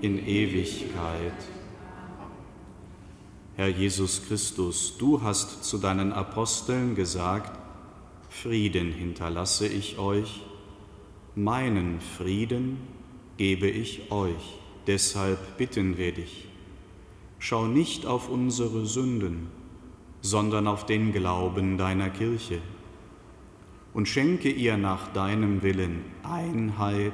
in 0.00 0.24
Ewigkeit. 0.26 1.34
Herr 3.56 3.68
Jesus 3.68 4.22
Christus, 4.26 4.96
du 4.98 5.22
hast 5.22 5.64
zu 5.64 5.78
deinen 5.78 6.12
Aposteln 6.12 6.94
gesagt, 6.94 7.58
Frieden 8.30 8.92
hinterlasse 8.92 9.66
ich 9.66 9.98
euch, 9.98 10.42
meinen 11.34 12.00
Frieden 12.00 12.78
gebe 13.36 13.68
ich 13.68 14.12
euch, 14.12 14.60
deshalb 14.86 15.56
bitten 15.56 15.96
wir 15.96 16.12
dich. 16.12 16.46
Schau 17.40 17.66
nicht 17.66 18.06
auf 18.06 18.28
unsere 18.28 18.86
Sünden, 18.86 19.48
sondern 20.20 20.66
auf 20.66 20.86
den 20.86 21.12
Glauben 21.12 21.78
deiner 21.78 22.10
Kirche 22.10 22.60
und 23.92 24.06
schenke 24.08 24.50
ihr 24.50 24.76
nach 24.76 25.12
deinem 25.12 25.62
Willen 25.62 26.04
Einheit 26.22 27.12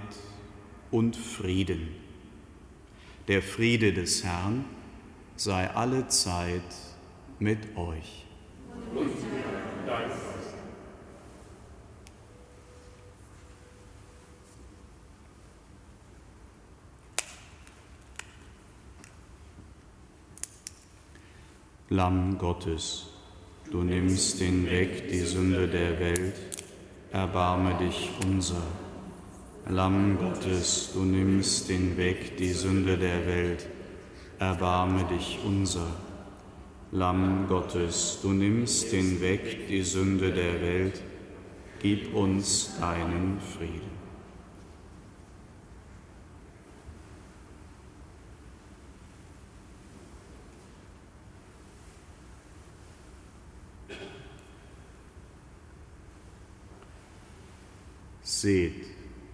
und 0.90 1.16
Frieden. 1.16 2.03
Der 3.26 3.40
Friede 3.40 3.94
des 3.94 4.22
Herrn 4.22 4.66
sei 5.36 5.70
alle 5.70 6.08
Zeit 6.08 6.60
mit 7.38 7.74
euch. 7.74 8.26
Lamm 21.88 22.36
Gottes, 22.36 23.06
du 23.70 23.82
nimmst 23.82 24.38
hinweg 24.38 25.08
die 25.08 25.20
Sünde 25.20 25.66
der 25.66 25.98
Welt, 25.98 26.34
erbarme 27.10 27.78
dich 27.78 28.10
unser. 28.26 28.83
Lamm 29.66 30.18
Gottes, 30.18 30.90
du 30.92 31.04
nimmst 31.04 31.68
hinweg 31.68 32.36
die 32.36 32.52
Sünde 32.52 32.98
der 32.98 33.26
Welt, 33.26 33.66
erbarme 34.38 35.04
dich 35.04 35.38
unser. 35.42 35.86
Lamm 36.92 37.46
Gottes, 37.48 38.18
du 38.20 38.34
nimmst 38.34 38.90
hinweg 38.90 39.66
die 39.68 39.80
Sünde 39.80 40.32
der 40.32 40.60
Welt, 40.60 41.02
gib 41.80 42.14
uns 42.14 42.78
deinen 42.78 43.40
Frieden. 43.40 43.94
Seht 58.20 58.94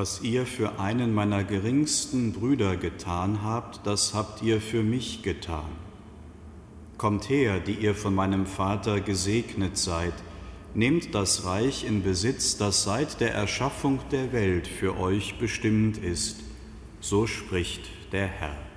Was 0.00 0.22
ihr 0.22 0.46
für 0.46 0.80
einen 0.80 1.12
meiner 1.12 1.44
geringsten 1.44 2.32
Brüder 2.32 2.78
getan 2.78 3.42
habt, 3.44 3.86
das 3.86 4.14
habt 4.14 4.40
ihr 4.40 4.58
für 4.58 4.82
mich 4.82 5.22
getan. 5.22 5.68
Kommt 6.96 7.28
her, 7.28 7.60
die 7.60 7.74
ihr 7.74 7.94
von 7.94 8.14
meinem 8.14 8.46
Vater 8.46 9.02
gesegnet 9.02 9.76
seid, 9.76 10.14
nehmt 10.72 11.14
das 11.14 11.44
Reich 11.44 11.84
in 11.84 12.02
Besitz, 12.02 12.56
das 12.56 12.82
seit 12.82 13.20
der 13.20 13.34
Erschaffung 13.34 14.00
der 14.10 14.32
Welt 14.32 14.66
für 14.66 14.98
euch 14.98 15.38
bestimmt 15.38 15.98
ist. 15.98 16.44
So 17.00 17.26
spricht 17.26 17.82
der 18.10 18.26
Herr. 18.26 18.69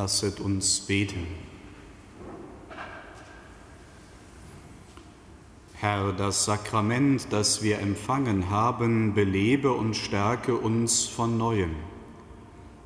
Lasset 0.00 0.40
uns 0.40 0.80
beten. 0.80 1.26
Herr, 5.74 6.14
das 6.14 6.46
Sakrament, 6.46 7.26
das 7.28 7.62
wir 7.62 7.80
empfangen 7.80 8.48
haben, 8.48 9.12
belebe 9.12 9.72
und 9.72 9.94
stärke 9.94 10.56
uns 10.56 11.04
von 11.04 11.36
neuem. 11.36 11.76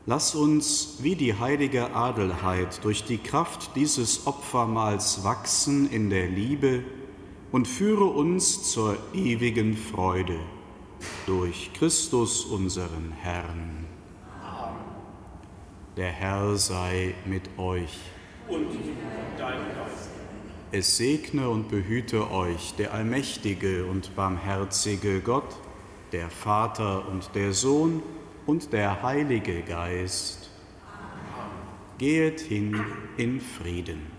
Lass 0.06 0.34
uns 0.34 0.96
wie 1.02 1.14
die 1.14 1.38
heilige 1.38 1.94
Adelheid 1.94 2.82
durch 2.82 3.04
die 3.04 3.18
Kraft 3.18 3.76
dieses 3.76 4.26
Opfermahls 4.26 5.22
wachsen 5.22 5.88
in 5.88 6.10
der 6.10 6.26
Liebe 6.26 6.82
und 7.52 7.68
führe 7.68 8.06
uns 8.06 8.72
zur 8.72 8.96
ewigen 9.12 9.76
Freude 9.76 10.40
durch 11.26 11.70
Christus 11.74 12.44
unseren 12.44 13.12
Herrn. 13.12 13.83
Der 15.96 16.10
Herr 16.10 16.56
sei 16.56 17.14
mit 17.24 17.42
euch. 17.56 18.00
Und 18.48 18.68
mit 18.68 19.38
deinem 19.38 19.66
Geist. 19.76 20.10
Es 20.72 20.96
segne 20.96 21.48
und 21.48 21.68
behüte 21.68 22.32
euch 22.32 22.74
der 22.74 22.92
allmächtige 22.92 23.84
und 23.84 24.16
barmherzige 24.16 25.20
Gott, 25.20 25.56
der 26.10 26.30
Vater 26.30 27.06
und 27.08 27.30
der 27.36 27.52
Sohn 27.52 28.02
und 28.44 28.72
der 28.72 29.04
Heilige 29.04 29.62
Geist. 29.62 30.50
Gehet 31.98 32.40
hin 32.40 32.84
in 33.16 33.40
Frieden. 33.40 34.13